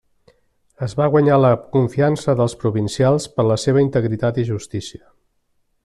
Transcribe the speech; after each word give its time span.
Es 0.85 0.95
va 0.99 1.09
guanyar 1.15 1.37
la 1.41 1.51
confiança 1.75 2.35
dels 2.41 2.57
provincials 2.63 3.29
per 3.37 3.47
la 3.51 3.59
seva 3.65 3.85
integritat 3.87 4.41
i 4.45 4.49
justícia. 4.53 5.05